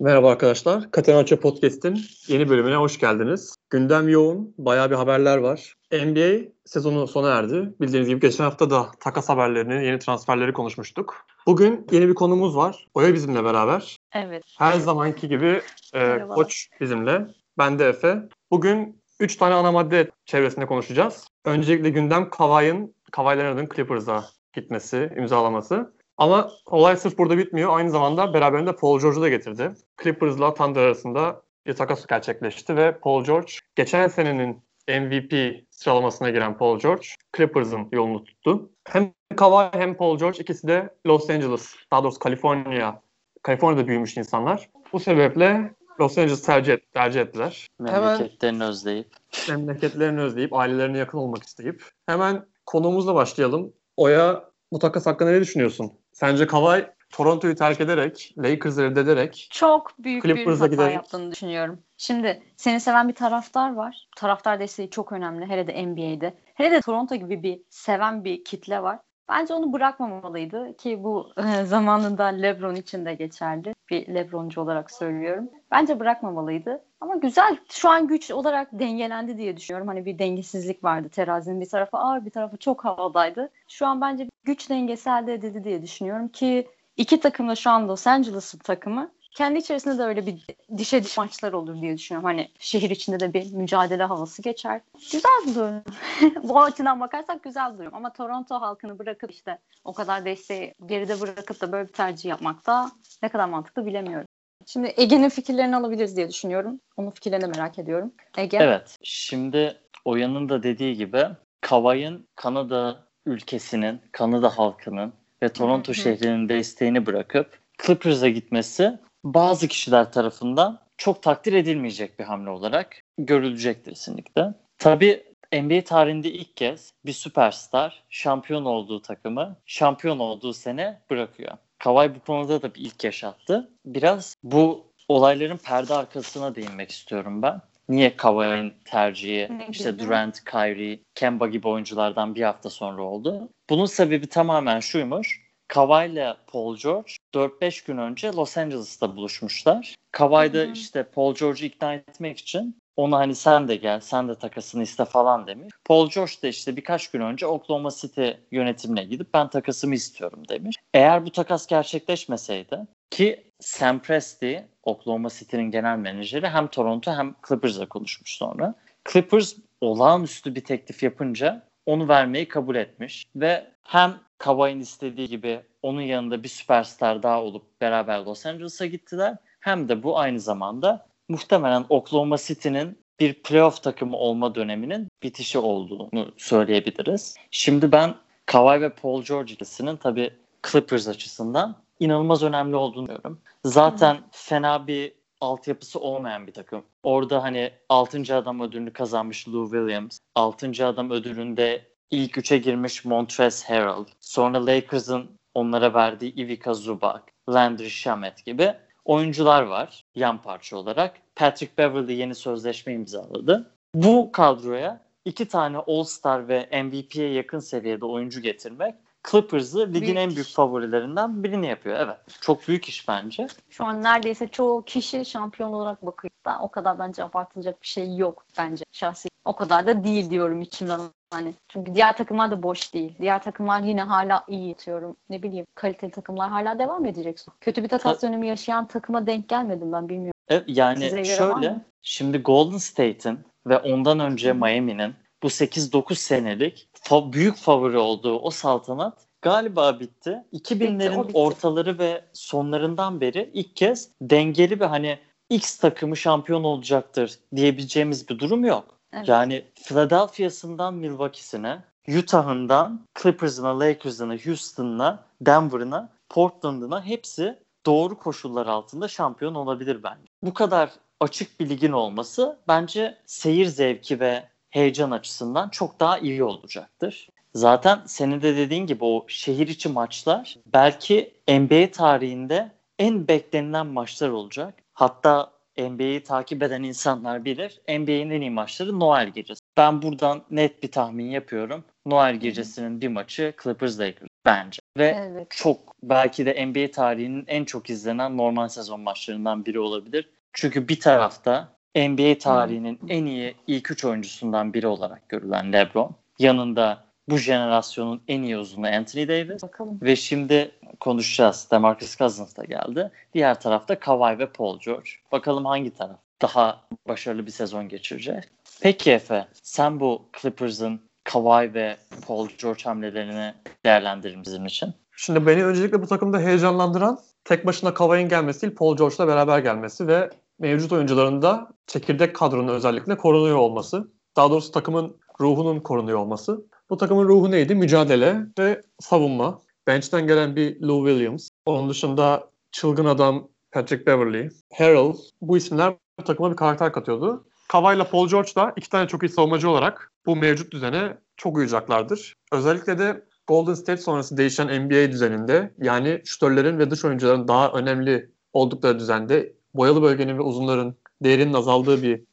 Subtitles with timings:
[0.00, 0.90] Merhaba arkadaşlar.
[0.90, 3.56] Katenaço Podcast'in yeni bölümüne hoş geldiniz.
[3.70, 5.74] Gündem yoğun, bayağı bir haberler var.
[5.92, 7.72] NBA sezonu sona erdi.
[7.80, 11.26] Bildiğiniz gibi geçen hafta da takas haberlerini, yeni transferleri konuşmuştuk.
[11.46, 12.86] Bugün yeni bir konumuz var.
[12.94, 13.96] Oya bizimle beraber.
[14.14, 14.42] Evet.
[14.58, 15.60] Her zamanki gibi
[15.94, 17.26] e, koç bizimle.
[17.58, 18.22] Ben de Efe.
[18.50, 21.26] Bugün 3 tane ana madde çevresinde konuşacağız.
[21.44, 25.94] Öncelikle gündem Kawhi'nin, Kawhi Leonard'ın Clippers'a gitmesi, imzalaması.
[26.18, 27.76] Ama olay sırf burada bitmiyor.
[27.76, 29.72] Aynı zamanda beraberinde Paul George'u da getirdi.
[30.02, 36.78] Clippers'la Thunder arasında bir takas gerçekleşti ve Paul George geçen senenin MVP sıralamasına giren Paul
[36.78, 37.06] George
[37.36, 38.70] Clippers'ın yolunu tuttu.
[38.84, 43.00] Hem Kawhi hem Paul George ikisi de Los Angeles, daha doğrusu Kaliforniya,
[43.42, 44.68] Kaliforniya'da büyümüş insanlar.
[44.92, 47.66] Bu sebeple Los Angeles tercih, et- tercih ettiler.
[47.78, 49.08] Memleketlerini özleyip.
[49.48, 51.84] Memleketlerini özleyip, ailelerine yakın olmak isteyip.
[52.06, 53.72] Hemen konumuzla başlayalım.
[53.96, 55.92] Oya bu takas hakkında ne düşünüyorsun?
[56.12, 61.82] Sence Kawhi Toronto'yu terk ederek, Lakers'ı reddederek Çok büyük bir Clippers'a hata giderek- yaptığını düşünüyorum.
[61.96, 64.08] Şimdi seni seven bir taraftar var.
[64.16, 65.46] Taraftar desteği çok önemli.
[65.46, 66.34] Hele de NBA'de.
[66.54, 68.98] Hele de Toronto gibi bir seven bir kitle var.
[69.28, 73.74] Bence onu bırakmamalıydı ki bu e, zamanında LeBron için de geçerli.
[73.90, 75.50] Bir LeBroncu olarak söylüyorum.
[75.70, 76.82] Bence bırakmamalıydı.
[77.00, 77.56] Ama güzel.
[77.68, 79.88] Şu an güç olarak dengelendi diye düşünüyorum.
[79.88, 81.08] Hani bir dengesizlik vardı.
[81.08, 83.50] Terazinin bir tarafı ağır bir tarafı çok havadaydı.
[83.68, 87.88] Şu an bence güç dengesi elde edildi diye düşünüyorum ki iki takım da şu an
[87.88, 89.10] Los Angeles'ın takımı.
[89.34, 90.46] Kendi içerisinde de öyle bir
[90.78, 92.24] dişe diş maçlar olur diye düşünüyorum.
[92.24, 94.80] Hani şehir içinde de bir mücadele havası geçer.
[95.12, 95.82] Güzel buluyorum.
[96.42, 97.96] Bu açıdan bakarsak güzel buluyorum.
[97.96, 102.66] Ama Toronto halkını bırakıp işte o kadar desteği geride bırakıp da böyle bir tercih yapmak
[102.66, 102.90] da
[103.22, 104.26] ne kadar mantıklı bilemiyorum.
[104.66, 106.80] Şimdi Ege'nin fikirlerini alabiliriz diye düşünüyorum.
[106.96, 108.12] Onun fikirlerini merak ediyorum.
[108.36, 108.58] Ege.
[108.60, 108.98] Evet.
[109.02, 111.22] Şimdi Oya'nın da dediği gibi
[111.60, 120.80] Kawhi'nin Kanada ülkesinin, Kanada halkının ve Toronto şehrinin desteğini bırakıp Clippers'a gitmesi bazı kişiler tarafından
[120.96, 124.54] çok takdir edilmeyecek bir hamle olarak görülecek kesinlikle.
[124.78, 131.52] Tabii NBA tarihinde ilk kez bir süperstar şampiyon olduğu takımı şampiyon olduğu sene bırakıyor.
[131.78, 133.70] Kawhi bu konuda da bir ilk yaşattı.
[133.86, 137.60] Biraz bu olayların perde arkasına değinmek istiyorum ben.
[137.88, 139.98] Niye Kawhi'nin tercihi işte?
[139.98, 143.48] Durant, Kyrie, Kemba gibi oyunculardan bir hafta sonra oldu?
[143.70, 145.43] Bunun sebebi tamamen şuymuş.
[145.76, 149.94] İle Paul George 4-5 gün önce Los Angeles'ta buluşmuşlar.
[150.12, 154.34] Kawhi da işte Paul George'u ikna etmek için ona hani sen de gel, sen de
[154.34, 155.74] takasını iste falan demiş.
[155.84, 160.76] Paul George da işte birkaç gün önce Oklahoma City yönetimine gidip ben takasımı istiyorum demiş.
[160.94, 162.78] Eğer bu takas gerçekleşmeseydi
[163.10, 168.74] ki Sam Presti, Oklahoma City'nin genel menajeri hem Toronto hem Clippers'la konuşmuş sonra.
[169.12, 174.14] Clippers olağanüstü bir teklif yapınca onu vermeyi kabul etmiş ve hem
[174.44, 179.36] Kawhi'nin istediği gibi onun yanında bir süperstar daha olup beraber Los Angeles'a gittiler.
[179.60, 186.32] Hem de bu aynı zamanda muhtemelen Oklahoma City'nin bir playoff takımı olma döneminin bitişi olduğunu
[186.36, 187.34] söyleyebiliriz.
[187.50, 188.14] Şimdi ben
[188.46, 190.30] Kawhi ve Paul George ikisinin tabii
[190.70, 193.40] Clippers açısından inanılmaz önemli olduğunu düşünüyorum.
[193.64, 196.82] Zaten fena bir altyapısı olmayan bir takım.
[197.02, 198.36] Orada hani 6.
[198.36, 200.86] adam ödülünü kazanmış Lou Williams, 6.
[200.86, 208.44] adam ödülünde ilk üçe girmiş Montrezl Harrell, sonra Lakers'ın onlara verdiği Ivica Zubac, Landry Shamet
[208.44, 211.14] gibi oyuncular var yan parça olarak.
[211.36, 213.70] Patrick Beverly yeni sözleşme imzaladı.
[213.94, 218.94] Bu kadroya iki tane All-Star ve MVP'ye yakın seviyede oyuncu getirmek
[219.30, 220.34] Clippers'ı ligin Büyük en iş.
[220.34, 221.96] büyük favorilerinden birini yapıyor.
[222.00, 222.16] Evet.
[222.40, 223.46] Çok büyük iş bence.
[223.70, 226.30] Şu an neredeyse çoğu kişi şampiyon olarak bakıyor.
[226.46, 229.28] Ben o kadar bence abartılacak bir şey yok bence şahsi.
[229.44, 231.54] O kadar da değil diyorum içimden hani.
[231.68, 233.14] Çünkü diğer takımlar da boş değil.
[233.20, 235.16] Diğer takımlar yine hala iyi diyorum.
[235.30, 237.38] Ne bileyim kaliteli takımlar hala devam edecek.
[237.60, 240.40] Kötü bir takas dönemi yaşayan takıma denk gelmedim ben bilmiyorum.
[240.48, 244.52] Evet, yani şöyle şimdi Golden State'in ve ondan önce.
[244.52, 245.14] Miami'nin
[245.44, 250.44] bu 8-9 senelik fa- büyük favori olduğu o saltanat galiba bitti.
[250.52, 251.38] 2000'lerin o bitti.
[251.38, 255.18] ortaları ve sonlarından beri ilk kez dengeli bir hani
[255.50, 258.84] X takımı şampiyon olacaktır diyebileceğimiz bir durum yok.
[259.12, 259.28] Evet.
[259.28, 261.78] Yani Philadelphia'sından Milwaukee'sine,
[262.18, 270.24] Utah'ından Clippers'ına, Lakers'ına, Houston'ına, Denver'ına, Portland'ına hepsi doğru koşullar altında şampiyon olabilir bence.
[270.42, 270.90] Bu kadar
[271.20, 277.28] açık bir ligin olması bence seyir zevki ve heyecan açısından çok daha iyi olacaktır.
[277.54, 284.28] Zaten senin de dediğin gibi o şehir içi maçlar belki NBA tarihinde en beklenilen maçlar
[284.28, 284.74] olacak.
[284.92, 287.80] Hatta NBA'yi takip eden insanlar bilir.
[287.88, 289.60] NBA'nin en iyi maçları Noel gecesi.
[289.76, 291.84] Ben buradan net bir tahmin yapıyorum.
[292.06, 294.78] Noel gecesinin bir maçı Clippers Lakers bence.
[294.98, 295.46] ve Evet.
[295.50, 300.30] çok belki de NBA tarihinin en çok izlenen normal sezon maçlarından biri olabilir.
[300.52, 306.16] Çünkü bir tarafta NBA tarihinin en iyi ilk üç oyuncusundan biri olarak görülen LeBron.
[306.38, 309.62] Yanında bu jenerasyonun en iyi uzunu Anthony Davis.
[309.62, 309.98] Bakalım.
[310.02, 310.70] Ve şimdi
[311.00, 311.68] konuşacağız.
[311.70, 313.10] DeMarcus Cousins da geldi.
[313.34, 315.10] Diğer tarafta Kawhi ve Paul George.
[315.32, 318.44] Bakalım hangi taraf daha başarılı bir sezon geçirecek.
[318.80, 323.54] Peki Efe, sen bu Clippers'ın Kawhi ve Paul George hamlelerini
[323.84, 324.94] değerlendirir bizim için.
[325.16, 330.06] Şimdi beni öncelikle bu takımda heyecanlandıran tek başına Kawhi'nin gelmesi değil Paul George'la beraber gelmesi
[330.06, 334.08] ve mevcut oyuncuların da çekirdek kadronun özellikle korunuyor olması.
[334.36, 336.64] Daha doğrusu takımın ruhunun korunuyor olması.
[336.90, 337.74] Bu takımın ruhu neydi?
[337.74, 339.58] Mücadele ve savunma.
[339.86, 341.48] Bench'ten gelen bir Lou Williams.
[341.66, 345.14] Onun dışında çılgın adam Patrick Beverly, Harrell.
[345.40, 347.46] Bu isimler takıma bir karakter katıyordu.
[347.74, 352.34] İle Paul George da iki tane çok iyi savunmacı olarak bu mevcut düzene çok uyacaklardır.
[352.52, 358.30] Özellikle de Golden State sonrası değişen NBA düzeninde yani şütörlerin ve dış oyuncuların daha önemli
[358.52, 360.94] oldukları düzende boyalı bölgenin ve uzunların
[361.24, 362.24] değerinin azaldığı bir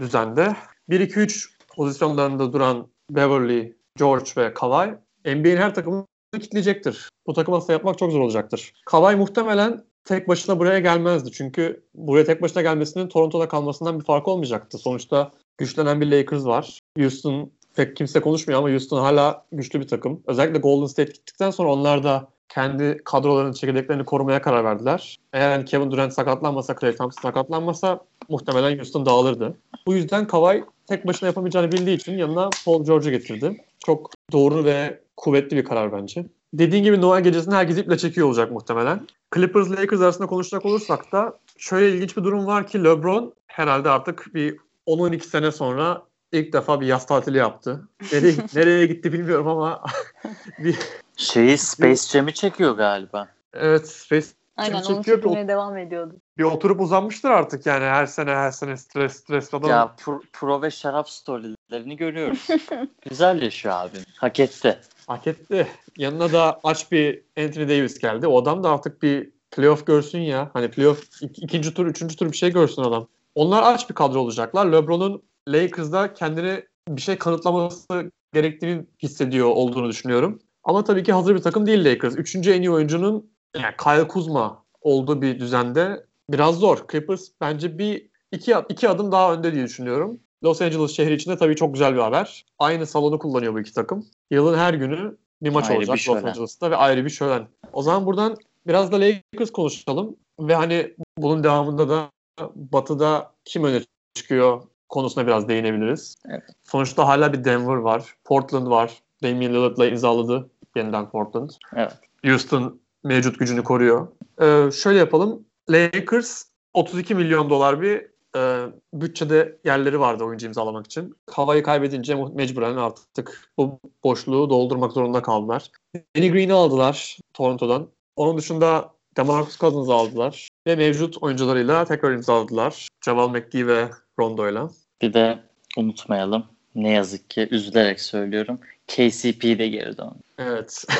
[0.00, 0.56] düzende
[0.88, 4.94] 1-2-3 pozisyonlarında duran Beverly, George ve Kawhi
[5.24, 7.08] NBA'in her takımını kitleyecektir.
[7.26, 8.72] Bu takım aslında yapmak çok zor olacaktır.
[8.86, 11.32] Kawhi muhtemelen tek başına buraya gelmezdi.
[11.32, 14.78] Çünkü buraya tek başına gelmesinin Toronto'da kalmasından bir farkı olmayacaktı.
[14.78, 16.78] Sonuçta güçlenen bir Lakers var.
[16.98, 20.22] Houston pek kimse konuşmuyor ama Houston hala güçlü bir takım.
[20.26, 25.16] Özellikle Golden State gittikten sonra onlar da kendi kadrolarının çekirdeklerini korumaya karar verdiler.
[25.32, 29.58] Eğer hani Kevin Durant sakatlanmasa, Klay Thompson sakatlanmasa muhtemelen Houston dağılırdı.
[29.86, 33.64] Bu yüzden Kawhi tek başına yapamayacağını bildiği için yanına Paul George'u getirdi.
[33.86, 36.26] Çok doğru ve kuvvetli bir karar bence.
[36.54, 39.06] Dediğin gibi Noel gecesini herkes iple çekiyor olacak muhtemelen.
[39.34, 44.34] Clippers Lakers arasında konuşacak olursak da şöyle ilginç bir durum var ki LeBron herhalde artık
[44.34, 44.56] bir
[44.86, 46.02] 10-12 sene sonra
[46.32, 47.88] ilk defa bir yaz tatili yaptı.
[48.12, 49.82] Nereye, nereye gitti bilmiyorum ama
[50.58, 50.78] bir
[51.20, 53.28] Şeyi Space Jam'i çekiyor galiba.
[53.54, 54.26] evet Space
[54.56, 56.14] Aynen onu çekiyor, çekmeye devam ediyordu.
[56.38, 59.70] bir oturup uzanmıştır artık yani her sene her sene stres stres adam.
[59.70, 62.46] Ya pro, pro ve şarap storylerini görüyoruz.
[63.10, 64.02] Güzel yaşıyor abim.
[64.16, 64.78] Hak etti.
[65.06, 65.66] Hak etti.
[65.96, 68.26] Yanına da aç bir Anthony Davis geldi.
[68.26, 70.50] O adam da artık bir playoff görsün ya.
[70.52, 73.06] Hani playoff ik- ikinci tur, üçüncü tur bir şey görsün adam.
[73.34, 74.66] Onlar aç bir kadro olacaklar.
[74.66, 80.40] LeBron'un Lakers'da kendini bir şey kanıtlaması gerektiğini hissediyor olduğunu düşünüyorum.
[80.64, 82.16] Ama tabii ki hazır bir takım değil Lakers.
[82.16, 86.84] Üçüncü en iyi oyuncunun yani Kyle Kuzma olduğu bir düzende biraz zor.
[86.92, 90.20] Clippers bence bir iki, iki adım daha önde diye düşünüyorum.
[90.44, 92.44] Los Angeles şehri için de tabii çok güzel bir haber.
[92.58, 94.06] Aynı salonu kullanıyor bu iki takım.
[94.30, 96.24] Yılın her günü bir maç Ayrı olacak bir Los.
[96.24, 97.48] Angeles'ta ve ayrı bir şölen.
[97.72, 98.36] O zaman buradan
[98.66, 102.10] biraz da Lakers konuşalım ve hani bunun devamında da
[102.54, 103.80] Batı'da kim öne
[104.14, 106.16] çıkıyor konusuna biraz değinebiliriz.
[106.28, 106.42] Evet.
[106.62, 109.02] Sonuçta hala bir Denver var, Portland var.
[109.22, 111.50] Damian Lillard'la imzaladı yeniden Portland.
[111.76, 111.92] Evet.
[112.24, 114.08] Houston mevcut gücünü koruyor.
[114.42, 115.44] Ee, şöyle yapalım.
[115.70, 116.44] Lakers
[116.74, 118.06] 32 milyon dolar bir
[118.36, 121.16] e, bütçede yerleri vardı oyuncu imzalamak için.
[121.30, 125.70] Havayı kaybedince mecburen artık bu boşluğu doldurmak zorunda kaldılar.
[126.16, 127.88] Danny Green'i aldılar Toronto'dan.
[128.16, 130.48] Onun dışında DeMarcus Cousins'ı aldılar.
[130.66, 132.88] Ve mevcut oyuncularıyla tekrar imzaladılar.
[133.04, 133.90] Javal McGee ve
[134.20, 134.70] Rondo'yla.
[135.02, 135.38] Bir de
[135.76, 136.44] unutmayalım.
[136.74, 138.60] Ne yazık ki üzülerek söylüyorum.
[138.86, 140.18] KCP de geri döndü.
[140.38, 140.84] Evet.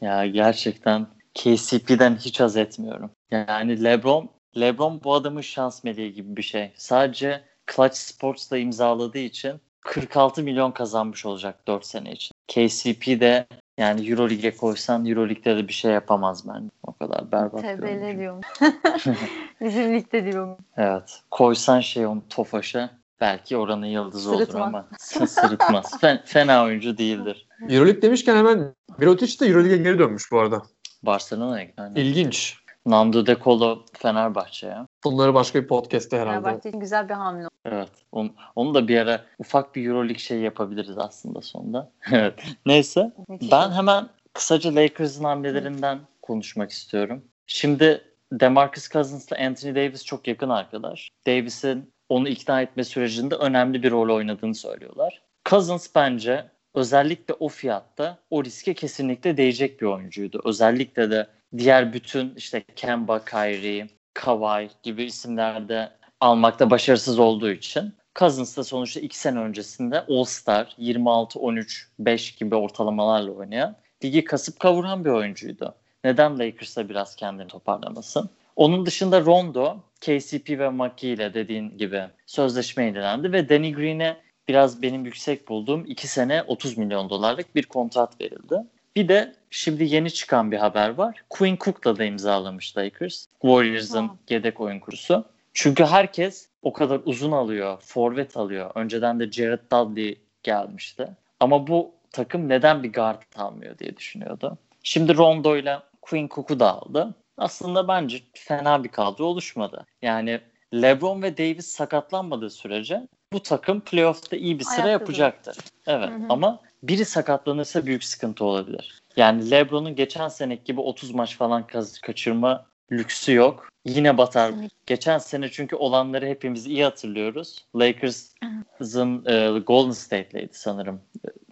[0.00, 3.10] Ya gerçekten KCP'den hiç haz etmiyorum.
[3.30, 4.30] Yani LeBron,
[4.60, 6.72] LeBron bu adamın şans meleği gibi bir şey.
[6.76, 12.32] Sadece Clutch Sports'la imzaladığı için 46 milyon kazanmış olacak 4 sene için.
[12.48, 13.46] KCP de
[13.78, 16.70] yani Euroleague'e koysan Euroleague'de de bir şey yapamaz bence.
[16.82, 18.18] O kadar berbat oyuncu.
[18.18, 18.40] diyorum.
[19.60, 20.56] Bizim ligde diyorum.
[20.76, 21.22] Evet.
[21.30, 24.62] Koysan şey onu Tofaş'a belki oranın yıldızı olur Sırıtmaz.
[24.62, 24.88] ama
[25.26, 26.00] sırıtmaz.
[26.00, 27.48] Fen- fena oyuncu değildir.
[27.68, 30.62] Euroleague demişken hemen Mirotic de Euroleague'e geri dönmüş bu arada.
[31.02, 31.82] Barcelona'ya gitti.
[31.96, 32.56] İlginç.
[32.86, 34.86] Nando De Colo Fenerbahçe ya.
[35.04, 36.40] Bunları başka bir podcast'te herhalde.
[36.42, 37.48] Fenerbahçe için güzel bir hamle.
[37.64, 37.90] Evet.
[38.12, 41.92] Onu, onu da bir ara ufak bir Euroleague şey yapabiliriz aslında sonunda.
[42.12, 42.34] evet.
[42.66, 43.12] Neyse.
[43.28, 43.74] Ben oldu.
[43.74, 47.24] hemen kısaca Lakers'ın hamlelerinden konuşmak istiyorum.
[47.46, 51.08] Şimdi DeMarcus Cousins'la Anthony Davis çok yakın arkadaş.
[51.26, 55.22] Davis'in onu ikna etme sürecinde önemli bir rol oynadığını söylüyorlar.
[55.48, 56.44] Cousins bence
[56.74, 60.40] özellikle o fiyatta o riske kesinlikle değecek bir oyuncuydu.
[60.44, 61.26] Özellikle de
[61.58, 69.00] diğer bütün işte Kemba, Kyrie, Kawhi gibi isimlerde almakta başarısız olduğu için Cousins da sonuçta
[69.00, 75.74] 2 sene öncesinde All-Star 26-13-5 gibi ortalamalarla oynayan ligi kasıp kavuran bir oyuncuydu.
[76.04, 78.30] Neden Lakers'a biraz kendini toparlamasın?
[78.56, 84.16] Onun dışında Rondo, KCP ve McGee ile dediğin gibi sözleşme yenilendi ve Danny Green'e
[84.48, 88.56] biraz benim yüksek bulduğum 2 sene 30 milyon dolarlık bir kontrat verildi.
[88.96, 91.22] Bir de şimdi yeni çıkan bir haber var.
[91.30, 93.26] Quinn Cook'la da imzalamış Lakers.
[93.42, 95.24] Warriors'ın yedek oyun kurusu.
[95.54, 98.70] Çünkü herkes o kadar uzun alıyor, forvet alıyor.
[98.74, 101.08] Önceden de Jared Dudley gelmişti.
[101.40, 104.58] Ama bu takım neden bir guard almıyor diye düşünüyordu.
[104.82, 107.14] Şimdi Rondo ile Quinn Cook'u da aldı.
[107.38, 109.86] Aslında bence fena bir kadro oluşmadı.
[110.02, 110.40] Yani
[110.74, 115.56] LeBron ve Davis sakatlanmadığı sürece bu takım playoff'ta iyi bir sıra Ayakta yapacaktır.
[115.86, 116.26] Evet Hı hı.
[116.28, 119.02] ama biri sakatlanırsa büyük sıkıntı olabilir.
[119.16, 121.66] Yani LeBron'un geçen seneki gibi 30 maç falan
[122.02, 123.68] kaçırma lüksü yok.
[123.84, 124.50] Yine batar.
[124.50, 124.76] Kesinlikle.
[124.86, 127.64] Geçen sene çünkü olanları hepimiz iyi hatırlıyoruz.
[127.76, 131.00] Lakers'ın e, Golden State'leydi sanırım.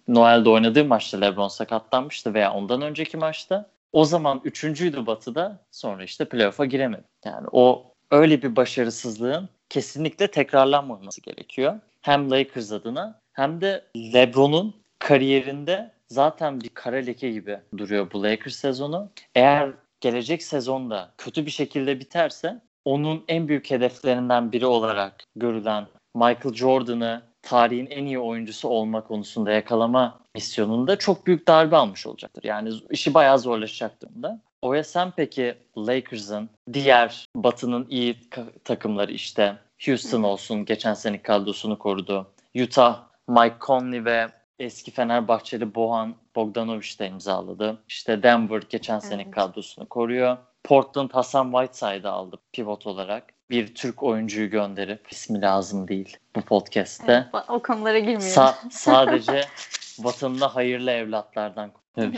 [0.08, 3.70] Noel'de oynadığı maçta LeBron sakatlanmıştı veya ondan önceki maçta.
[3.94, 5.58] O zaman üçüncüydü Batı'da.
[5.70, 7.04] Sonra işte playoff'a giremedi.
[7.24, 11.80] Yani o öyle bir başarısızlığın kesinlikle tekrarlanmaması gerekiyor.
[12.00, 18.54] Hem Lakers adına hem de LeBron'un kariyerinde zaten bir kara leke gibi duruyor bu Lakers
[18.54, 19.10] sezonu.
[19.34, 19.70] Eğer
[20.00, 27.22] gelecek sezonda kötü bir şekilde biterse onun en büyük hedeflerinden biri olarak görülen Michael Jordan'ı
[27.44, 32.44] tarihin en iyi oyuncusu olma konusunda yakalama misyonunda çok büyük darbe almış olacaktır.
[32.44, 34.40] Yani işi bayağı zorlaşacak durumda.
[34.62, 38.16] Oya sen peki Lakers'ın diğer Batı'nın iyi
[38.64, 42.26] takımları işte Houston olsun geçen seneki kadrosunu korudu.
[42.62, 47.78] Utah, Mike Conley ve eski Fenerbahçeli Bohan Bogdanovic de imzaladı.
[47.88, 49.34] İşte Denver geçen seneki Evet.
[49.34, 50.36] kadrosunu koruyor.
[50.64, 53.33] Portland Hasan Whiteside'ı aldı pivot olarak.
[53.50, 57.12] Bir Türk oyuncuyu gönderip ismi lazım değil bu podcast'te.
[57.34, 58.26] Evet, o konulara girmiyorum.
[58.26, 59.40] Sa- sadece
[59.98, 61.72] vatanına hayırlı evlatlardan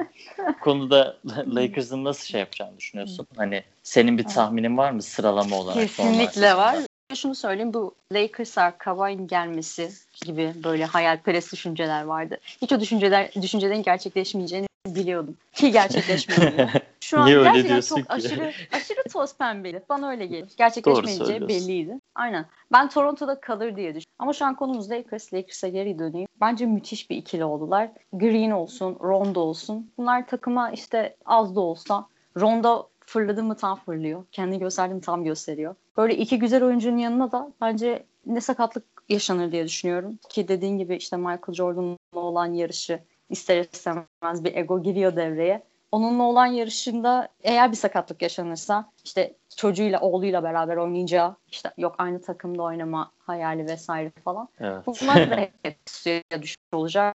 [0.60, 3.26] konuda Lakers'ın nasıl şey yapacağını düşünüyorsun?
[3.36, 5.74] Hani senin bir tahminin var mı sıralama olarak?
[5.74, 6.76] Kesinlikle var.
[7.14, 9.90] Şunu söyleyeyim bu Lakers'a Kawhi'nin gelmesi
[10.24, 12.38] gibi böyle hayalperest düşünceler vardı.
[12.62, 15.36] Hiç o düşünceler düşüncelerin gerçekleşmeyeceğini biliyordum.
[15.52, 16.68] Ki gerçekleşmedi.
[17.08, 18.04] Şu an Niye gerçekten çok ki?
[18.08, 19.82] aşırı aşırı toz pembeli.
[19.88, 20.52] Bana öyle gelir.
[20.56, 21.98] Gerçekleşmeyeceği belliydi.
[22.14, 22.46] Aynen.
[22.72, 24.12] Ben Toronto'da kalır diye düşünüyorum.
[24.18, 25.34] Ama şu an konumuz Lakers.
[25.34, 26.28] Lakers'a geri döneyim.
[26.40, 27.90] Bence müthiş bir ikili oldular.
[28.12, 29.90] Green olsun, Rondo olsun.
[29.98, 34.24] Bunlar takıma işte az da olsa Rondo fırladı mı tam fırlıyor.
[34.32, 35.74] Kendi gösterdi mi tam gösteriyor.
[35.96, 40.18] Böyle iki güzel oyuncunun yanına da bence ne sakatlık yaşanır diye düşünüyorum.
[40.28, 43.00] Ki dediğin gibi işte Michael Jordan'la olan yarışı
[43.30, 45.62] ister istemez bir ego giriyor devreye.
[45.92, 52.20] Onunla olan yarışında eğer bir sakatlık yaşanırsa işte çocuğuyla oğluyla beraber oynayacağı işte yok aynı
[52.22, 54.48] takımda oynama hayali vesaire falan.
[54.60, 54.86] Evet.
[54.86, 57.14] Bunlar da hep suya düşmüş olacak.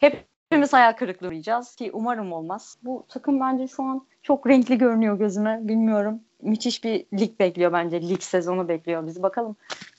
[0.00, 2.78] Hepimiz hayal kırıklığı uğrayacağız ki umarım olmaz.
[2.82, 5.60] Bu takım bence şu an çok renkli görünüyor gözüme.
[5.62, 6.20] Bilmiyorum.
[6.42, 8.08] Müthiş bir lig bekliyor bence.
[8.08, 9.22] Lig sezonu bekliyor bizi.
[9.22, 9.56] Bakalım.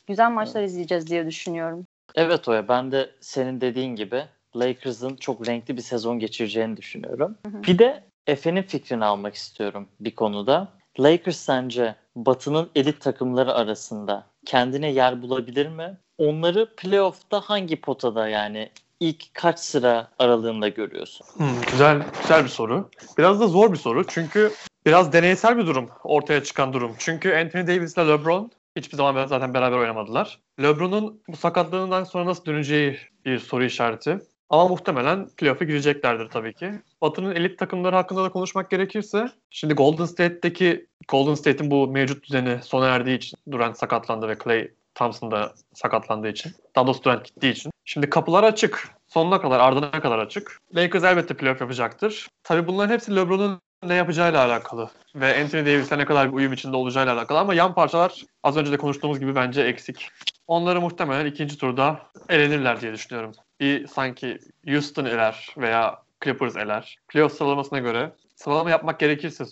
[0.07, 1.85] Güzel maçlar izleyeceğiz diye düşünüyorum.
[2.15, 4.23] Evet Oya ben de senin dediğin gibi
[4.55, 7.37] Lakers'ın çok renkli bir sezon geçireceğini düşünüyorum.
[7.47, 7.63] hı.
[7.63, 10.67] Bir de Efe'nin fikrini almak istiyorum bir konuda.
[10.99, 15.97] Lakers sence Batı'nın elit takımları arasında kendine yer bulabilir mi?
[16.17, 21.27] Onları playoff'ta hangi potada yani ilk kaç sıra aralığında görüyorsun?
[21.37, 22.89] Hmm, güzel güzel bir soru.
[23.17, 24.51] Biraz da zor bir soru çünkü
[24.85, 26.95] biraz deneysel bir durum ortaya çıkan durum.
[26.97, 30.39] Çünkü Anthony Davis ile LeBron hiçbir zaman zaten beraber oynamadılar.
[30.61, 34.19] LeBron'un bu sakatlığından sonra nasıl döneceği bir soru işareti.
[34.49, 36.71] Ama muhtemelen playoff'a gireceklerdir tabii ki.
[37.01, 42.59] Batı'nın elit takımları hakkında da konuşmak gerekirse şimdi Golden State'deki Golden State'in bu mevcut düzeni
[42.63, 46.51] sona erdiği için Durant sakatlandı ve Clay Thompson da sakatlandığı için.
[46.75, 47.71] Daha doğrusu Durant gittiği için.
[47.85, 48.89] Şimdi kapılar açık.
[49.07, 50.59] Sonuna kadar, ardına kadar açık.
[50.75, 52.27] Lakers elbette playoff yapacaktır.
[52.43, 54.89] Tabii bunların hepsi LeBron'un ne yapacağıyla alakalı.
[55.15, 57.39] Ve Anthony Davis'le ne kadar bir uyum içinde olacağıyla alakalı.
[57.39, 60.09] Ama yan parçalar az önce de konuştuğumuz gibi bence eksik.
[60.47, 63.31] Onları muhtemelen ikinci turda elenirler diye düşünüyorum.
[63.59, 66.97] Bir sanki Houston eler veya Clippers eler.
[67.07, 69.45] Playoff sıralamasına göre sıralama yapmak gerekirse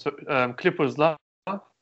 [0.62, 1.18] Clippers'la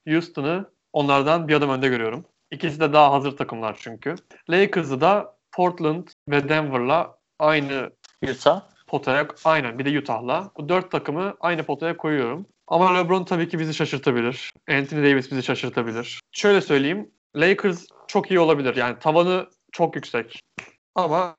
[0.08, 2.26] Houston'ı onlardan bir adım önde görüyorum.
[2.52, 4.16] İkisi de daha hazır takımlar çünkü.
[4.50, 7.92] Lakers'ı da Portland ve Denver'la aynı
[8.24, 8.62] Utah?
[8.88, 10.52] potaya aynen bir de Utah'la.
[10.58, 12.46] Bu dört takımı aynı potaya koyuyorum.
[12.68, 14.52] Ama LeBron tabii ki bizi şaşırtabilir.
[14.70, 16.20] Anthony Davis bizi şaşırtabilir.
[16.32, 17.12] Şöyle söyleyeyim.
[17.36, 18.76] Lakers çok iyi olabilir.
[18.76, 20.40] Yani tavanı çok yüksek.
[20.96, 21.36] Ama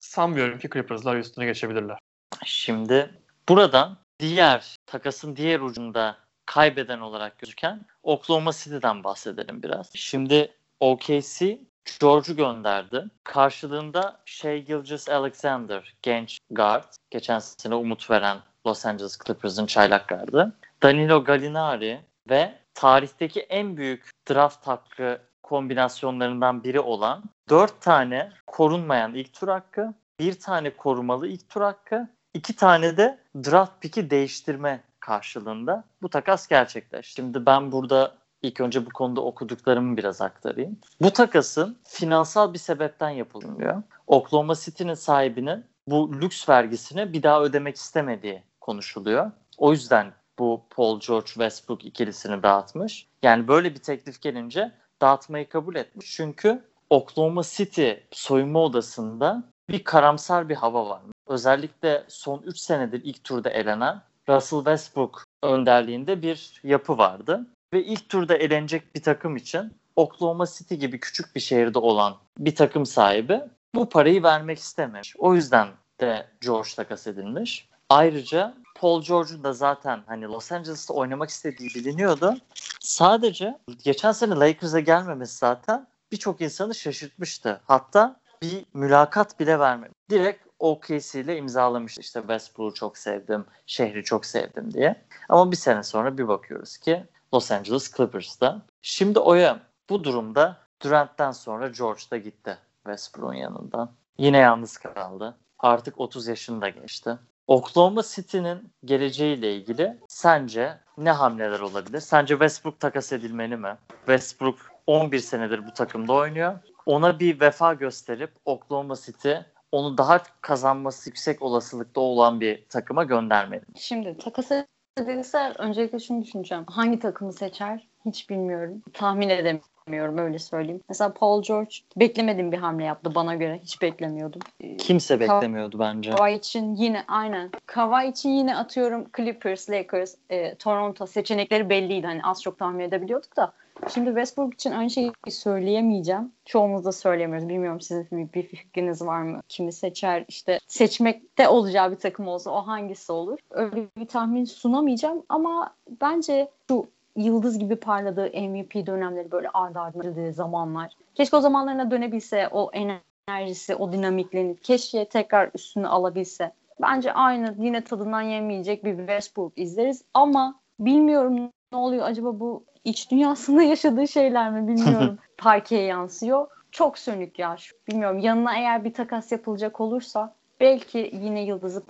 [0.00, 1.98] sanmıyorum ki Clippers'lar üstüne geçebilirler.
[2.44, 3.10] Şimdi
[3.48, 6.16] buradan diğer takasın diğer ucunda
[6.46, 9.90] kaybeden olarak gözüken Oklahoma City'den bahsedelim biraz.
[9.94, 11.58] Şimdi OKC
[12.00, 13.04] George'u gönderdi.
[13.24, 16.92] Karşılığında Shea Gilgis Alexander genç guard.
[17.10, 20.52] Geçen sene umut veren Los Angeles Clippers'ın çaylak gardı.
[20.82, 29.32] Danilo Gallinari ve tarihteki en büyük draft hakkı kombinasyonlarından biri olan 4 tane korunmayan ilk
[29.32, 35.84] tur hakkı, bir tane korumalı ilk tur hakkı iki tane de draft pick'i değiştirme karşılığında
[36.02, 37.14] bu takas gerçekleşti.
[37.14, 40.78] Şimdi ben burada ilk önce bu konuda okuduklarımı biraz aktarayım.
[41.00, 43.82] Bu takasın finansal bir sebepten yapılıyor.
[44.06, 49.30] Oklahoma City'nin sahibinin bu lüks vergisini bir daha ödemek istemediği konuşuluyor.
[49.58, 53.06] O yüzden bu Paul George Westbrook ikilisini dağıtmış.
[53.22, 54.72] Yani böyle bir teklif gelince
[55.02, 56.12] dağıtmayı kabul etmiş.
[56.16, 61.02] Çünkü Oklahoma City soyunma odasında bir karamsar bir hava var.
[61.30, 67.46] Özellikle son 3 senedir ilk turda elenen Russell Westbrook önderliğinde bir yapı vardı.
[67.74, 72.54] Ve ilk turda elenecek bir takım için Oklahoma City gibi küçük bir şehirde olan bir
[72.54, 73.40] takım sahibi
[73.74, 75.16] bu parayı vermek istememiş.
[75.18, 75.68] O yüzden
[76.00, 77.68] de George takas edilmiş.
[77.88, 82.36] Ayrıca Paul George'un da zaten hani Los Angeles'ta oynamak istediği biliniyordu.
[82.80, 87.60] Sadece geçen sene Lakers'a gelmemesi zaten birçok insanı şaşırtmıştı.
[87.64, 89.94] Hatta bir mülakat bile vermemiş.
[90.10, 95.04] Direkt OKC ile imzalamış işte Westbrook'u çok sevdim, şehri çok sevdim diye.
[95.28, 98.62] Ama bir sene sonra bir bakıyoruz ki Los Angeles Clippers'ta.
[98.82, 103.90] Şimdi Oya bu durumda Durant'ten sonra George da gitti Westbrook'un yanından.
[104.18, 105.36] Yine yalnız kaldı.
[105.58, 107.18] Artık 30 yaşında geçti.
[107.46, 112.00] Oklahoma City'nin geleceğiyle ilgili sence ne hamleler olabilir?
[112.00, 113.76] Sence Westbrook takas edilmeli mi?
[114.06, 116.58] Westbrook 11 senedir bu takımda oynuyor.
[116.86, 119.32] Ona bir vefa gösterip Oklahoma City
[119.72, 123.62] onu daha kazanması yüksek olasılıkta olan bir takıma göndermeli.
[123.76, 124.50] Şimdi takas
[124.96, 126.64] edilse öncelikle şunu düşüneceğim.
[126.66, 128.82] Hangi takımı seçer hiç bilmiyorum.
[128.92, 130.80] Tahmin edemiyorum öyle söyleyeyim.
[130.88, 133.60] Mesela Paul George beklemediğim bir hamle yaptı bana göre.
[133.62, 134.40] Hiç beklemiyordum.
[134.78, 136.10] Kimse beklemiyordu bence.
[136.10, 137.50] Kawhi için yine aynen.
[137.66, 142.06] Kawhi için yine atıyorum Clippers, Lakers, e, Toronto seçenekleri belliydi.
[142.06, 143.52] Hani az çok tahmin edebiliyorduk da.
[143.88, 146.32] Şimdi Westbrook için aynı şeyi söyleyemeyeceğim.
[146.44, 147.48] Çoğumuz da söyleyemiyoruz.
[147.48, 149.40] Bilmiyorum sizin bir, bir fikriniz var mı?
[149.48, 150.24] Kimi seçer?
[150.28, 153.38] İşte seçmekte olacağı bir takım olsa o hangisi olur?
[153.50, 156.86] Öyle bir tahmin sunamayacağım ama bence şu
[157.20, 160.92] yıldız gibi parladığı MVP dönemleri böyle ardı ardına zamanlar.
[161.14, 166.52] Keşke o zamanlarına dönebilse o enerjisi, o dinamiklerini keşke tekrar üstüne alabilse.
[166.82, 173.10] Bence aynı yine tadından yemeyecek bir Westbrook izleriz ama bilmiyorum ne oluyor acaba bu iç
[173.10, 175.18] dünyasında yaşadığı şeyler mi bilmiyorum.
[175.38, 176.46] Parkeye yansıyor.
[176.70, 177.56] Çok sönük ya.
[177.88, 181.82] Bilmiyorum yanına eğer bir takas yapılacak olursa belki yine yıldızı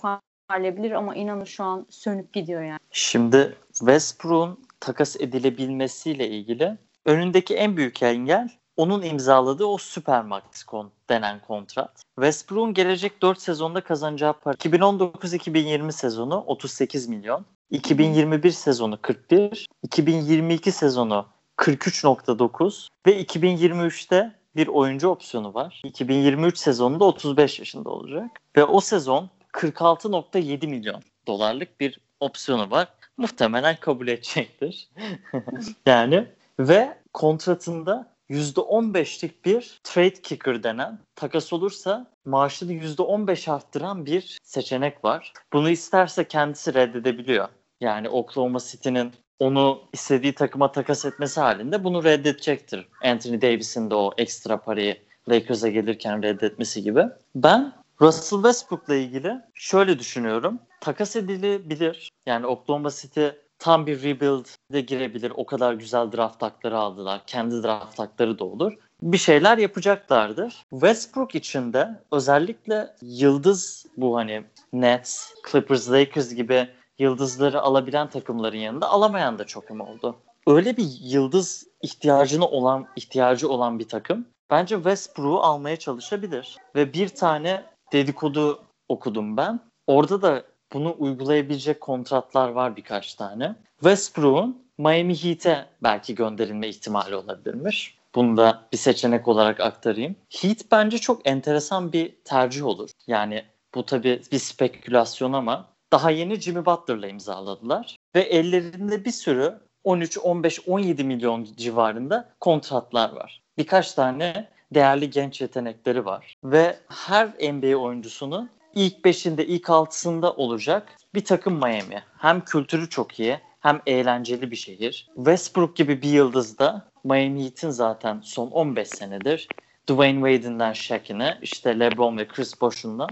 [0.48, 2.78] parlayabilir ama inanın şu an sönüp gidiyor yani.
[2.90, 11.40] Şimdi Westbrook'un takas edilebilmesiyle ilgili önündeki en büyük engel onun imzaladığı o Supermax kon denen
[11.40, 12.02] kontrat.
[12.14, 17.46] Westbrook'un gelecek 4 sezonda kazanacağı para 2019-2020 sezonu 38 milyon.
[17.70, 25.80] 2021 sezonu 41, 2022 sezonu 43.9 ve 2023'te bir oyuncu opsiyonu var.
[25.84, 32.88] 2023 sezonunda 35 yaşında olacak ve o sezon 46.7 milyon dolarlık bir opsiyonu var.
[33.20, 34.88] Muhtemelen kabul edecektir.
[35.86, 36.26] yani
[36.58, 45.32] ve kontratında %15'lik bir trade kicker denen takas olursa maaşını %15 arttıran bir seçenek var.
[45.52, 47.48] Bunu isterse kendisi reddedebiliyor.
[47.80, 52.88] Yani Oklahoma City'nin onu istediği takıma takas etmesi halinde bunu reddedecektir.
[53.04, 54.96] Anthony Davis'in de o ekstra parayı
[55.28, 57.04] Lakers'a gelirken reddetmesi gibi.
[57.34, 60.58] Ben Russell Westbrook'la ilgili şöyle düşünüyorum.
[60.80, 62.10] Takas edilebilir.
[62.26, 63.26] Yani Oklahoma City
[63.58, 65.32] tam bir rebuild'e girebilir.
[65.36, 67.22] O kadar güzel draft hakları aldılar.
[67.26, 68.72] Kendi draft hakları da olur.
[69.02, 70.64] Bir şeyler yapacaklardır.
[70.70, 78.88] Westbrook için de özellikle yıldız bu hani Nets, Clippers, Lakers gibi yıldızları alabilen takımların yanında
[78.88, 80.16] alamayan da çok ama oldu.
[80.46, 86.56] Öyle bir yıldız ihtiyacını olan ihtiyacı olan bir takım bence Westbrook'u almaya çalışabilir.
[86.74, 89.60] Ve bir tane dedikodu okudum ben.
[89.86, 93.56] Orada da bunu uygulayabilecek kontratlar var birkaç tane.
[93.80, 97.98] Westbrook'un Miami Heat'e belki gönderilme ihtimali olabilirmiş.
[98.14, 100.16] Bunu da bir seçenek olarak aktarayım.
[100.30, 102.90] Heat bence çok enteresan bir tercih olur.
[103.06, 107.96] Yani bu tabii bir spekülasyon ama daha yeni Jimmy Butler'la imzaladılar.
[108.14, 113.42] Ve ellerinde bir sürü 13, 15, 17 milyon civarında kontratlar var.
[113.58, 116.36] Birkaç tane değerli genç yetenekleri var.
[116.44, 122.02] Ve her NBA oyuncusunun ilk 5'inde, ilk 6'sında olacak bir takım Miami.
[122.18, 125.08] Hem kültürü çok iyi hem eğlenceli bir şehir.
[125.14, 129.48] Westbrook gibi bir yıldız da Miami Heat'in zaten son 15 senedir
[129.90, 133.08] Dwayne Wade'inden Shaq'ine işte LeBron ve Chris Bosh'undan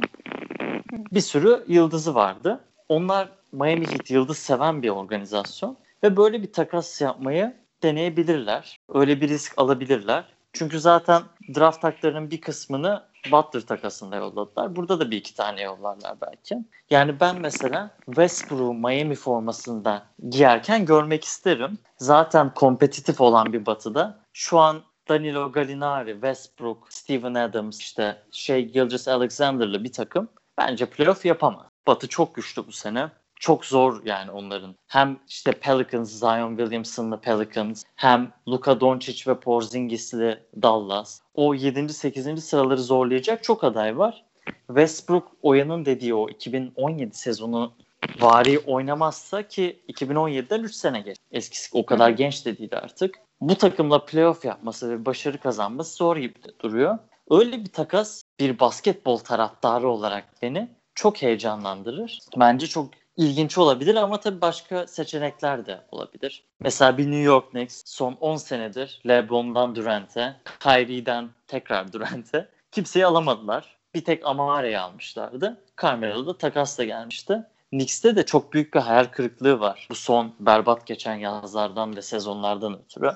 [1.12, 2.60] bir sürü yıldızı vardı.
[2.88, 8.76] Onlar Miami Heat yıldız seven bir organizasyon ve böyle bir takas yapmayı deneyebilirler.
[8.88, 10.24] Öyle bir risk alabilirler.
[10.52, 11.22] Çünkü zaten
[11.54, 14.76] draft haklarının bir kısmını Butler takasında yolladılar.
[14.76, 16.58] Burada da bir iki tane yollarlar belki.
[16.90, 21.78] Yani ben mesela Westbrook Miami formasında giyerken görmek isterim.
[21.96, 29.08] Zaten kompetitif olan bir batıda şu an Danilo Gallinari, Westbrook, Steven Adams, işte şey Gilgis
[29.08, 31.66] Alexander'lı bir takım bence playoff yapamaz.
[31.86, 33.10] Batı çok güçlü bu sene.
[33.40, 34.74] Çok zor yani onların.
[34.86, 41.20] Hem işte Pelicans, Zion Williamson'lı Pelicans, hem Luka Doncic ve Porzingis'li Dallas.
[41.34, 41.88] O 7.
[41.88, 42.44] 8.
[42.44, 44.24] sıraları zorlayacak çok aday var.
[44.66, 47.72] Westbrook Oya'nın dediği o 2017 sezonu
[48.20, 51.16] vari oynamazsa ki 2017'den 3 sene geç.
[51.32, 53.14] Eskisi o kadar genç de değil artık.
[53.40, 56.98] Bu takımla playoff yapması ve başarı kazanması zor gibi duruyor.
[57.30, 62.18] Öyle bir takas bir basketbol taraftarı olarak beni çok heyecanlandırır.
[62.36, 66.44] Bence çok ilginç olabilir ama tabii başka seçenekler de olabilir.
[66.60, 73.78] Mesela bir New York Knicks son 10 senedir LeBron'dan Durant'e, Kyrie'den tekrar Durant'e kimseyi alamadılar.
[73.94, 75.60] Bir tek Amare'yi almışlardı.
[75.82, 77.42] Carmelo da takasla gelmişti.
[77.70, 79.86] Knicks'te de çok büyük bir hayal kırıklığı var.
[79.90, 83.12] Bu son berbat geçen yazlardan ve sezonlardan ötürü.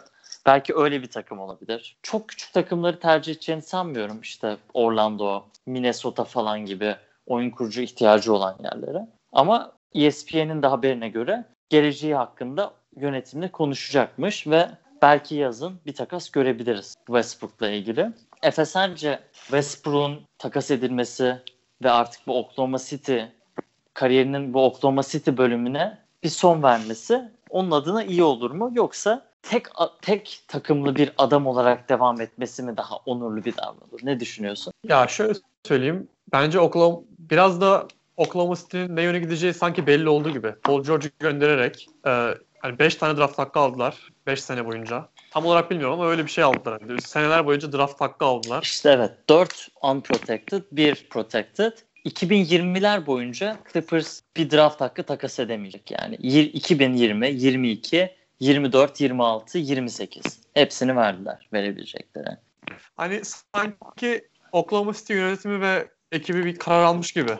[0.47, 1.97] Belki öyle bir takım olabilir.
[2.03, 4.21] Çok küçük takımları tercih edeceğini sanmıyorum.
[4.21, 9.09] İşte Orlando, Minnesota falan gibi oyun kurucu ihtiyacı olan yerlere.
[9.33, 14.69] Ama ESPN'in de haberine göre geleceği hakkında yönetimle konuşacakmış ve
[15.03, 18.13] belki yazın bir takas görebiliriz Westbrook'la ilgili.
[18.43, 21.37] Efe sence Westbrook'un takas edilmesi
[21.83, 23.19] ve artık bu Oklahoma City
[23.95, 28.71] kariyerinin bu Oklahoma City bölümüne bir son vermesi onun adına iyi olur mu?
[28.75, 29.67] Yoksa tek
[30.03, 34.03] tek takımlı bir adam olarak devam etmesi mi daha onurlu bir davranış?
[34.03, 34.73] Ne düşünüyorsun?
[34.89, 36.09] Ya şöyle söyleyeyim.
[36.33, 37.87] Bence Oklahoma biraz da
[38.23, 40.55] Oklahoma City'nin ne yöne gideceği sanki belli olduğu gibi.
[40.63, 42.11] Paul George'u göndererek e,
[42.59, 45.09] hani 5 tane draft hakkı aldılar 5 sene boyunca.
[45.31, 46.81] Tam olarak bilmiyorum ama öyle bir şey aldılar.
[46.89, 48.63] Yani seneler boyunca draft hakkı aldılar.
[48.63, 51.73] İşte evet 4 unprotected, 1 protected.
[52.07, 56.15] 2020'ler boyunca Clippers bir draft hakkı takas edemeyecek yani.
[56.15, 60.23] 2020, 22, 24, 26, 28.
[60.55, 62.29] Hepsini verdiler verebilecekleri.
[62.97, 67.33] Hani sanki Oklahoma City yönetimi ve ekibi bir karar almış gibi.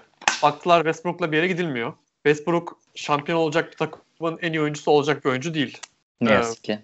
[0.43, 1.93] Baktılar Westbrook'la bir yere gidilmiyor.
[2.27, 5.79] Westbrook şampiyon olacak bir takımın en iyi oyuncusu olacak bir oyuncu değil.
[6.21, 6.79] Ne ee, yazık ki.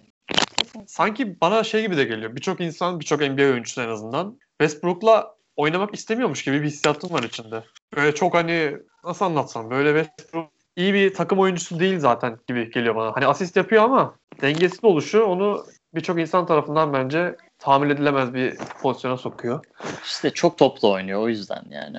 [0.87, 2.35] Sanki bana şey gibi de geliyor.
[2.35, 7.63] Birçok insan, birçok NBA oyuncusu en azından Westbrook'la oynamak istemiyormuş gibi bir hissiyatım var içinde.
[7.95, 12.95] Böyle çok hani nasıl anlatsam böyle Westbrook iyi bir takım oyuncusu değil zaten gibi geliyor
[12.95, 13.15] bana.
[13.15, 19.17] Hani asist yapıyor ama dengesiz oluşu onu birçok insan tarafından bence tahammül edilemez bir pozisyona
[19.17, 19.65] sokuyor.
[20.05, 21.97] İşte çok toplu oynuyor o yüzden yani.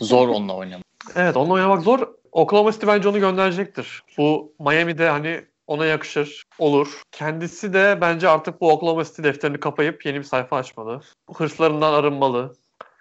[0.00, 0.93] Zor onunla oynamak.
[1.16, 2.08] Evet onunla oynamak zor.
[2.32, 4.02] Oklahoma City bence onu gönderecektir.
[4.18, 7.02] Bu Miami'de hani ona yakışır, olur.
[7.12, 11.00] Kendisi de bence artık bu Oklahoma City defterini kapayıp yeni bir sayfa açmalı.
[11.34, 12.54] Hırslarından arınmalı.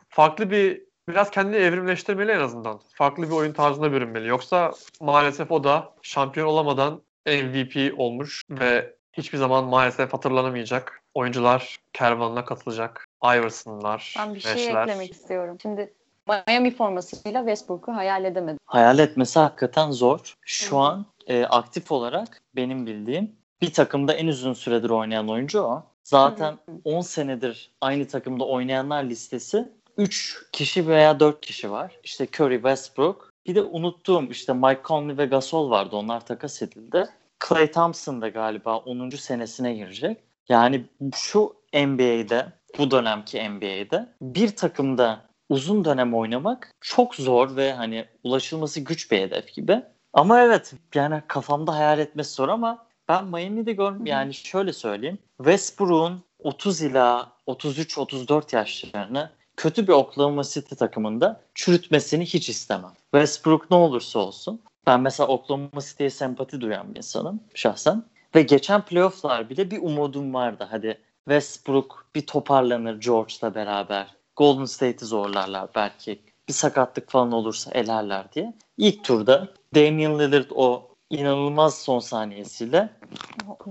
[0.10, 2.80] Farklı bir biraz kendini evrimleştirmeli en azından.
[2.94, 4.28] Farklı bir oyun tarzına bürünmeli.
[4.28, 12.46] Yoksa maalesef o da şampiyon olamadan MVP olmuş ve hiçbir zaman maalesef hatırlanamayacak oyuncular kervanına
[12.46, 13.06] katılacak.
[13.26, 14.84] Iverson'lar, Ben bir şey Nash'ler.
[14.84, 15.58] eklemek istiyorum.
[15.62, 15.94] Şimdi
[16.28, 18.60] Miami formasıyla Westbrook'u hayal edemedim.
[18.66, 20.38] Hayal etmesi hakikaten zor.
[20.42, 20.80] Şu Hı.
[20.80, 25.84] an e, aktif olarak benim bildiğim bir takımda en uzun süredir oynayan oyuncu o.
[26.04, 26.72] Zaten Hı.
[26.84, 32.00] 10 senedir aynı takımda oynayanlar listesi 3 kişi veya 4 kişi var.
[32.04, 33.34] İşte Curry, Westbrook.
[33.46, 35.96] Bir de unuttuğum işte Mike Conley ve Gasol vardı.
[35.96, 37.06] Onlar takas edildi.
[37.48, 39.10] Clay Thompson da galiba 10.
[39.10, 40.18] senesine girecek.
[40.50, 42.46] Yani şu NBA'de,
[42.78, 49.20] bu dönemki NBA'de bir takımda uzun dönem oynamak çok zor ve hani ulaşılması güç bir
[49.20, 49.82] hedef gibi.
[50.14, 55.18] Ama evet yani kafamda hayal etmesi zor ama ben Miami'de gör yani şöyle söyleyeyim.
[55.38, 62.92] Westbrook'un 30 ila 33-34 yaşlarını kötü bir Oklahoma City takımında çürütmesini hiç istemem.
[63.12, 64.62] Westbrook ne olursa olsun.
[64.88, 68.04] Ben mesela Oklahoma City'ye sempati duyan bir insanım şahsen.
[68.36, 70.68] Ve geçen playofflar bile bir umudum vardı.
[70.72, 74.16] Hadi Westbrook bir toparlanır George'la beraber.
[74.36, 76.22] Golden State'i zorlarlar belki.
[76.48, 78.54] Bir sakatlık falan olursa elerler diye.
[78.78, 82.90] İlk turda Damian Lillard o inanılmaz son saniyesiyle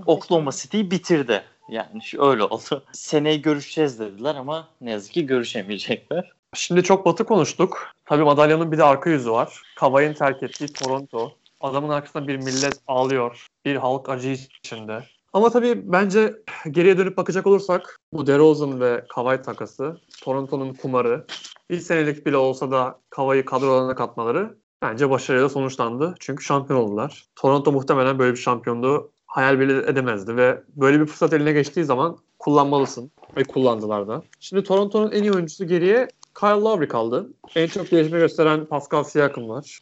[0.05, 1.43] Oklahoma City'yi bitirdi.
[1.69, 2.83] Yani öyle oldu.
[2.93, 6.31] Seneyi görüşeceğiz dediler ama ne yazık ki görüşemeyecekler.
[6.55, 7.91] Şimdi çok batı konuştuk.
[8.05, 9.61] Tabii madalyanın bir de arka yüzü var.
[9.75, 11.31] Kavay'ın terk ettiği Toronto.
[11.61, 13.47] Adamın arkasında bir millet ağlıyor.
[13.65, 15.03] Bir halk acı içinde.
[15.33, 16.35] Ama tabii bence
[16.71, 21.25] geriye dönüp bakacak olursak bu DeRozan ve Kawhi takası, Toronto'nun kumarı,
[21.69, 26.15] bir senelik bile olsa da Kawhi'yi kadrolarına katmaları bence başarıyla sonuçlandı.
[26.19, 27.25] Çünkü şampiyon oldular.
[27.35, 32.17] Toronto muhtemelen böyle bir şampiyonluğu hayal bile edemezdi ve böyle bir fırsat eline geçtiği zaman
[32.39, 34.23] kullanmalısın ve kullandılar da.
[34.39, 36.07] Şimdi Toronto'nun en iyi oyuncusu geriye
[36.39, 37.29] Kyle Lowry kaldı.
[37.55, 39.79] En çok gelişme gösteren Pascal Siakam var.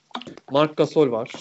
[0.51, 1.31] Mark Gasol var.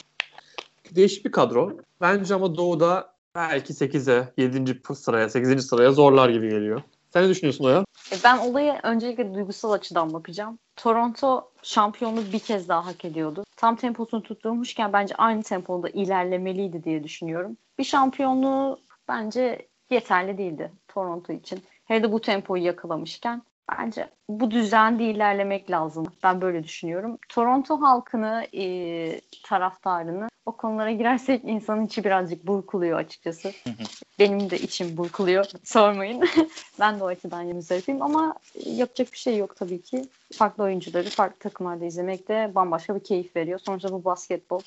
[0.90, 1.73] Değişik bir kadro.
[2.01, 4.95] Bence ama Doğu'da belki 8'e, 7.
[4.95, 5.66] sıraya, 8.
[5.66, 6.83] sıraya zorlar gibi geliyor.
[7.12, 7.85] Sen ne düşünüyorsun Oya?
[8.12, 10.59] E, ben olaya öncelikle duygusal açıdan bakacağım.
[10.77, 13.45] Toronto şampiyonluğu bir kez daha hak ediyordu.
[13.57, 17.57] Tam temposunu tutturmuşken bence aynı tempoda ilerlemeliydi diye düşünüyorum.
[17.79, 21.62] Bir şampiyonluğu bence yeterli değildi Toronto için.
[21.85, 23.43] Hele de bu tempoyu yakalamışken
[23.78, 26.06] bence bu düzende ilerlemek lazım.
[26.22, 27.18] Ben böyle düşünüyorum.
[27.28, 33.52] Toronto halkını, e, taraftarını o konulara girersek insanın içi birazcık burkuluyor açıkçası.
[34.18, 35.46] Benim de içim burkuluyor.
[35.64, 36.28] Sormayın.
[36.80, 38.35] ben de o açıdan müzdaripim ama
[38.66, 40.04] yapacak bir şey yok tabii ki.
[40.33, 43.59] Farklı oyuncuları farklı takımlarda izlemek de bambaşka bir keyif veriyor.
[43.59, 44.61] Sonuçta bu basketbol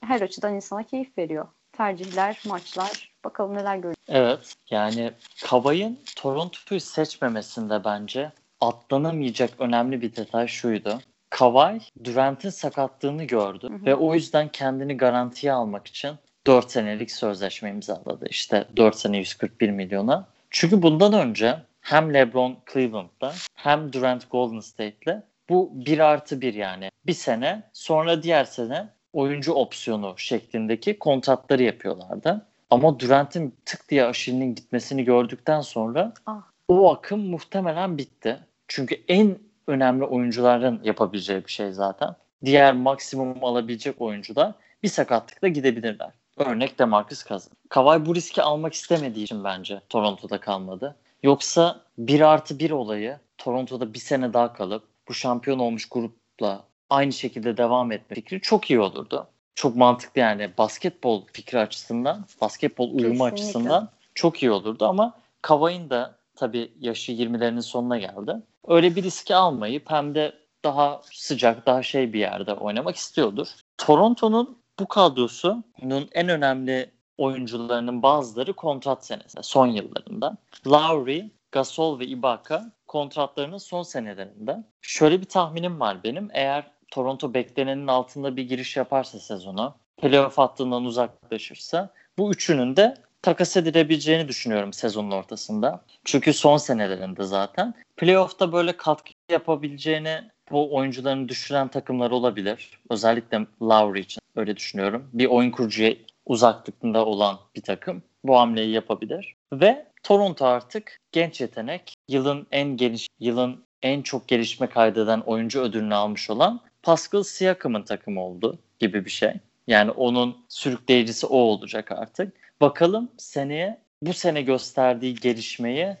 [0.00, 1.46] her açıdan insana keyif veriyor.
[1.72, 3.13] Tercihler, maçlar.
[3.24, 3.96] Bakalım neler göreceğiz.
[4.08, 4.54] Evet.
[4.70, 5.12] Yani
[5.44, 11.00] Kavay'ın Toronto'yu seçmemesinde bence atlanamayacak önemli bir detay şuydu.
[11.30, 13.86] Kavay Durant'in sakatlığını gördü Hı hı.
[13.86, 16.10] ve o yüzden kendini garantiye almak için
[16.46, 18.26] 4 senelik sözleşme imzaladı.
[18.28, 20.26] İşte 4 sene 141 milyona.
[20.50, 26.90] Çünkü bundan önce hem LeBron Cleveland'da hem Durant Golden State'le bu 1 artı 1 yani.
[27.06, 32.46] Bir sene sonra diğer sene oyuncu opsiyonu şeklindeki kontratları yapıyorlardı.
[32.74, 36.42] Ama Durant'in tık diye Aşil'in gitmesini gördükten sonra Ah.
[36.68, 38.38] o akım muhtemelen bitti.
[38.68, 42.16] Çünkü en önemli oyuncuların yapabileceği bir şey zaten.
[42.44, 46.10] Diğer maksimum alabilecek oyuncular bir sakatlıkla gidebilirler.
[46.36, 47.52] Örnek de Marcus Cousins.
[47.68, 50.96] Kawhi bu riski almak istemediği için bence Toronto'da kalmadı.
[51.22, 57.12] Yoksa 1 artı 1 olayı Toronto'da bir sene daha kalıp bu şampiyon olmuş grupla aynı
[57.12, 59.26] şekilde devam etme fikri çok iyi olurdu.
[59.54, 63.24] Çok mantıklı yani basketbol fikri açısından, basketbol uyumu Kesinlikle.
[63.24, 68.36] açısından çok iyi olurdu ama Kawhi'nin da tabii yaşı 20'lerinin sonuna geldi.
[68.68, 70.32] Öyle bir riski almayıp hem de
[70.64, 73.48] daha sıcak, daha şey bir yerde oynamak istiyordur.
[73.78, 80.36] Toronto'nun bu kadrosunun en önemli oyuncularının bazıları kontrat senesi, son yıllarında.
[80.66, 84.64] Lowry, Gasol ve Ibaka kontratlarının son senelerinde.
[84.80, 86.28] Şöyle bir tahminim var benim.
[86.32, 93.56] Eğer Toronto beklenenin altında bir giriş yaparsa sezonu, playoff hattından uzaklaşırsa bu üçünün de takas
[93.56, 95.84] edilebileceğini düşünüyorum sezonun ortasında.
[96.04, 97.74] Çünkü son senelerinde zaten.
[97.96, 102.78] Playoff'ta böyle katkı yapabileceğini bu oyuncuların düşüren takımlar olabilir.
[102.90, 105.10] Özellikle Lowry için öyle düşünüyorum.
[105.12, 105.94] Bir oyun kurucuya
[106.26, 109.34] uzaklıkında olan bir takım bu hamleyi yapabilir.
[109.52, 115.94] Ve Toronto artık genç yetenek, yılın en geniş, yılın en çok gelişme kaydeden oyuncu ödülünü
[115.94, 119.32] almış olan Pascal Siakam'ın takımı oldu gibi bir şey.
[119.66, 122.32] Yani onun sürükleyicisi o olacak artık.
[122.60, 125.96] Bakalım seneye bu sene gösterdiği gelişmeyi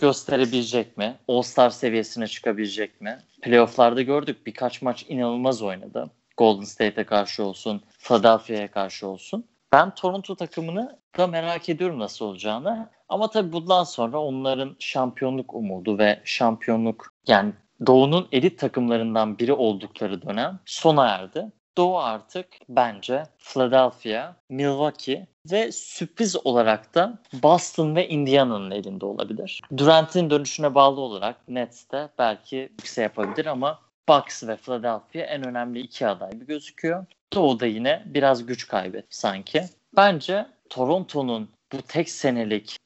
[0.00, 1.14] gösterebilecek mi?
[1.28, 3.18] All-Star seviyesine çıkabilecek mi?
[3.42, 6.10] Playoff'larda gördük birkaç maç inanılmaz oynadı.
[6.36, 9.44] Golden State'e karşı olsun, Philadelphia'ya karşı olsun.
[9.72, 12.90] Ben Toronto takımını da merak ediyorum nasıl olacağını.
[13.08, 17.52] Ama tabii bundan sonra onların şampiyonluk umudu ve şampiyonluk yani
[17.86, 21.46] Doğu'nun elit takımlarından biri oldukları dönem sona erdi.
[21.76, 29.60] Doğu artık bence Philadelphia, Milwaukee ve sürpriz olarak da Boston ve Indiana'nın elinde olabilir.
[29.76, 35.80] Durant'in dönüşüne bağlı olarak Nets de belki yükse yapabilir ama Bucks ve Philadelphia en önemli
[35.80, 37.06] iki aday gibi gözüküyor.
[37.34, 39.64] Doğu'da yine biraz güç kaybetti sanki.
[39.96, 42.76] Bence Toronto'nun bu tek senelik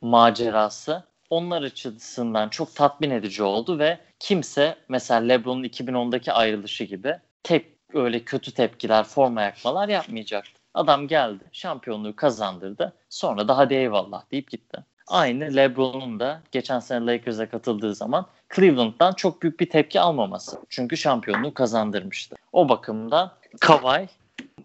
[0.00, 1.02] macerası
[1.32, 8.24] onlar açısından çok tatmin edici oldu ve kimse mesela LeBron'un 2010'daki ayrılışı gibi tep öyle
[8.24, 10.60] kötü tepkiler, forma yakmalar yapmayacaktı.
[10.74, 12.92] Adam geldi, şampiyonluğu kazandırdı.
[13.08, 14.84] Sonra da hadi eyvallah deyip gitti.
[15.06, 20.60] Aynı LeBron'un da geçen sene Lakers'a katıldığı zaman Cleveland'dan çok büyük bir tepki almaması.
[20.68, 22.36] Çünkü şampiyonluğu kazandırmıştı.
[22.52, 24.08] O bakımdan Kawhi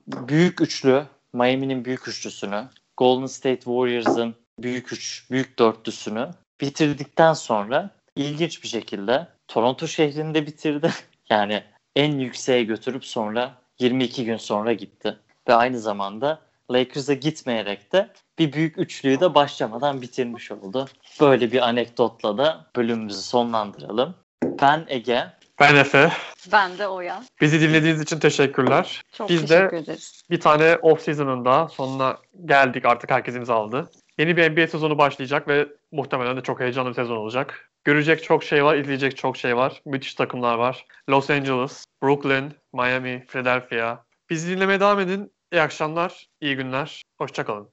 [0.07, 1.03] büyük üçlü,
[1.33, 2.63] Miami'nin büyük üçlüsünü,
[2.97, 6.29] Golden State Warriors'ın büyük üç, büyük dörtlüsünü
[6.61, 10.91] bitirdikten sonra ilginç bir şekilde Toronto şehrinde bitirdi.
[11.29, 11.63] Yani
[11.95, 15.17] en yükseğe götürüp sonra 22 gün sonra gitti.
[15.47, 16.41] Ve aynı zamanda
[16.71, 20.87] Lakers'a gitmeyerek de bir büyük üçlüyü de başlamadan bitirmiş oldu.
[21.21, 24.15] Böyle bir anekdotla da bölümümüzü sonlandıralım.
[24.61, 25.23] Ben Ege.
[25.59, 26.11] Ben Efe.
[26.51, 27.23] Ben de Oya.
[27.41, 29.01] Bizi dinlediğiniz için teşekkürler.
[29.13, 30.21] Çok Biz de- teşekkür ederiz.
[30.29, 33.89] Bir tane off season'ın da sonuna geldik artık herkes imzaladı.
[34.17, 37.71] Yeni bir NBA sezonu başlayacak ve muhtemelen de çok heyecanlı bir sezon olacak.
[37.83, 39.81] Görecek çok şey var, izleyecek çok şey var.
[39.85, 40.85] Müthiş takımlar var.
[41.09, 44.05] Los Angeles, Brooklyn, Miami, Philadelphia.
[44.29, 45.31] Bizi dinlemeye devam edin.
[45.53, 47.01] İyi akşamlar, iyi günler.
[47.17, 47.65] Hoşçakalın.